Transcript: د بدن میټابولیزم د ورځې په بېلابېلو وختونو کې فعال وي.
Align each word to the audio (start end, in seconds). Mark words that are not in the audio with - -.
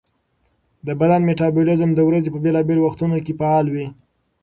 د 0.85 0.87
بدن 0.99 1.21
میټابولیزم 1.29 1.89
د 1.95 1.99
ورځې 2.09 2.29
په 2.31 2.39
بېلابېلو 2.43 2.83
وختونو 2.85 3.15
کې 3.25 3.37
فعال 3.39 3.65
وي. 3.73 3.87